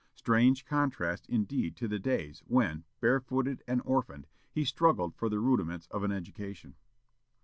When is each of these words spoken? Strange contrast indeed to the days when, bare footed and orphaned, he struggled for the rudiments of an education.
Strange 0.15 0.65
contrast 0.65 1.29
indeed 1.29 1.75
to 1.75 1.87
the 1.87 1.99
days 1.99 2.41
when, 2.47 2.85
bare 3.01 3.19
footed 3.19 3.61
and 3.67 3.83
orphaned, 3.85 4.25
he 4.51 4.65
struggled 4.65 5.13
for 5.15 5.29
the 5.29 5.39
rudiments 5.39 5.85
of 5.91 6.01
an 6.03 6.11
education. 6.11 6.73